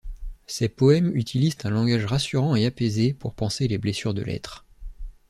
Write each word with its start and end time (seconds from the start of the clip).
Ses 0.47 0.67
poèmes 0.67 1.15
utilisent 1.15 1.59
un 1.63 1.69
langage 1.69 2.05
rassurant 2.07 2.55
et 2.55 2.65
apaisé 2.65 3.13
pour 3.13 3.35
panser 3.35 3.67
les 3.67 3.77
blessures 3.77 4.15
de 4.15 4.23
l'être. 4.23 4.65